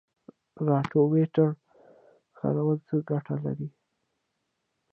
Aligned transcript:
د 0.55 0.57
روټاویټر 0.67 1.49
کارول 2.39 2.77
څه 2.87 2.95
ګټه 3.09 3.35
لري؟ 3.43 3.69